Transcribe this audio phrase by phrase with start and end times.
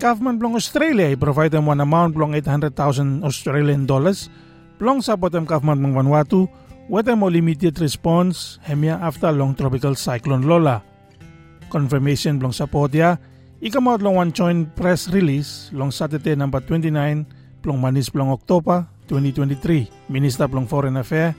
[0.00, 4.32] government blong Australia i provide them one amount blong 800,000 Australian dollars
[4.80, 6.48] blong support them government blong Vanuatu
[7.04, 10.82] them all immediate response hemia after long tropical cyclone Lola.
[11.70, 13.14] Confirmation blong support ya
[13.62, 20.10] ikamot long one joint press release long Saturday number 29 blong Manis blong October 2023.
[20.10, 21.36] Minister blong Foreign Affairs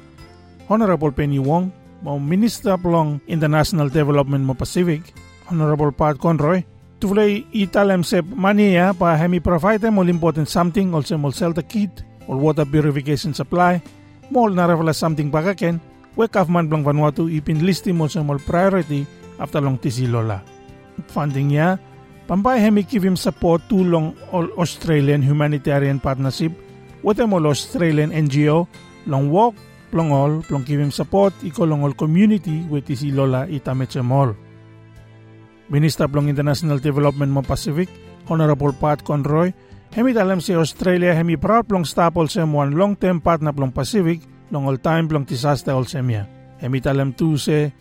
[0.71, 5.11] Honorable Penny Wong mo Minister blong International Development mo Pacific
[5.51, 6.63] Honorable Pat Conroy
[7.01, 12.05] Tuflay italem sep mania pa hemi provide mo important something also mo sell the kit
[12.29, 13.81] or water purification supply
[14.29, 15.81] mol na refla something bakaken
[16.13, 19.01] we kafman blang Vanuatu ipinlisti mo sa mol priority
[19.41, 20.45] after long tisi lola.
[21.09, 21.81] Funding niya,
[22.29, 26.53] pampay hemi give him support tulong all Australian Humanitarian Partnership
[27.01, 28.69] with all Australian NGO
[29.09, 29.57] long walk
[29.89, 34.50] long all long him support iko long all community with tisi lola itamet sa.
[35.71, 37.87] Minister Plong International Development mo Pacific,
[38.27, 39.55] Honorable Pat Conroy,
[39.95, 44.19] hemi dalam si Australia hemi proud plong stapol sa one long-term partner plong Pacific,
[44.51, 46.27] long all-time plong disaster all semya.
[46.59, 47.71] Hemi dalam tu se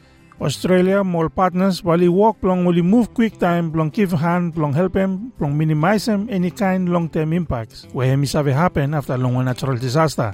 [0.41, 4.97] Australia mall partners wali walk plong muli move quick time plong give hand plong help
[4.97, 9.77] them plong minimize them any kind long-term impacts we hemi save happen after long natural
[9.77, 10.33] disaster.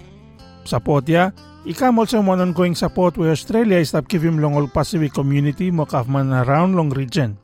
[0.66, 1.30] Support ya,
[1.66, 6.30] Ikam also mo ongoing support with Australia is him long all Pacific community mo kafman
[6.30, 7.34] around long region.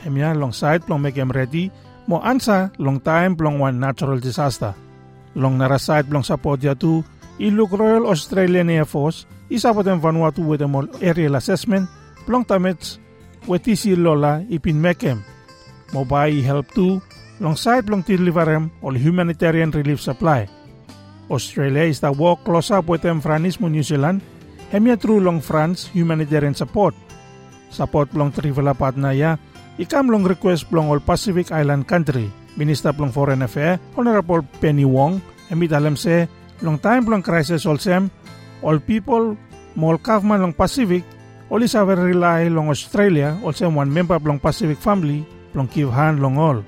[0.00, 1.68] Hemya long side plong make ready
[2.08, 4.72] mo ansa long time plong one natural disaster.
[5.36, 7.04] Long nara side plong support ya tu
[7.36, 10.72] iluk Royal Australian Air Force isa po tem Vanuatu with them
[11.04, 11.84] aerial assessment
[12.24, 12.96] plong tamets
[13.44, 15.20] TC Lola ipin mekem.
[15.92, 16.96] Mo help tu
[17.44, 20.48] long side plong deliverem all humanitarian relief supply.
[21.30, 22.10] Australia is the
[22.42, 24.18] close up with Franismo New Zealand,
[24.74, 26.92] hemia true long France humanitarian support.
[27.70, 29.38] Support long trivala partner ya,
[29.78, 32.26] ikam long request long all Pacific Island country.
[32.58, 36.26] Minister plong Foreign Affairs, Honorable Penny Wong, hemi dalam se,
[36.66, 38.10] long time plong crisis all sem,
[38.66, 39.38] all people,
[39.78, 41.06] mall government long Pacific,
[41.46, 45.22] all is our rely long Australia, all sem one member plong Pacific family,
[45.54, 46.58] plong give hand long all.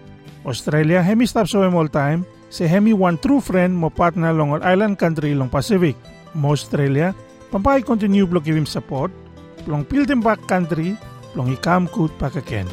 [0.47, 5.01] Australia hemi stop so all time, si Hemi one true friend mo partner long island
[5.01, 5.97] country long Pacific.
[6.37, 7.17] Mo Australia,
[7.49, 9.09] pampay continue blog him support,
[9.65, 10.97] long build back country,
[11.33, 12.69] long ikam kut pakaken.